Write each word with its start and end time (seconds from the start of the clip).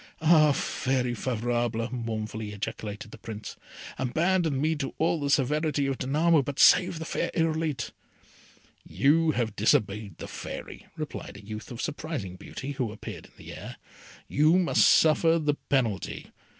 "Ah, 0.19 0.51
Fairy 0.51 1.13
Favourable," 1.13 1.87
mournfully 1.93 2.53
ejaculated 2.53 3.11
the 3.11 3.19
Prince, 3.19 3.55
"abandon 3.99 4.59
me 4.59 4.75
to 4.75 4.95
all 4.97 5.19
the 5.19 5.29
severity 5.29 5.85
of 5.85 5.99
Danamo, 5.99 6.41
but 6.43 6.57
save 6.57 6.97
the 6.97 7.05
fair 7.05 7.29
Irolite!" 7.35 7.91
"You 8.83 9.29
have 9.33 9.55
disobeyed 9.55 10.17
the 10.17 10.27
Fairy," 10.27 10.87
replied 10.97 11.37
a 11.37 11.45
youth 11.45 11.69
of 11.69 11.83
surprising 11.83 12.35
beauty, 12.35 12.71
who 12.71 12.91
appeared 12.91 13.27
in 13.27 13.33
the 13.37 13.53
air. 13.55 13.75
"You 14.27 14.57
must 14.57 14.89
suffer 14.89 15.37
the 15.37 15.53
penalty. 15.69 16.31